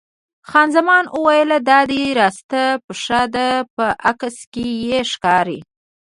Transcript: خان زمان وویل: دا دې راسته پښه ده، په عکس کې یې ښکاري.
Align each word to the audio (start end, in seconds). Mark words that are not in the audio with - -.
خان 0.49 0.67
زمان 0.75 1.03
وویل: 1.15 1.51
دا 1.69 1.79
دې 1.89 2.01
راسته 2.19 2.61
پښه 2.85 3.21
ده، 3.35 3.47
په 3.75 3.85
عکس 4.09 4.35
کې 4.53 4.65
یې 4.87 4.99
ښکاري. 5.11 5.59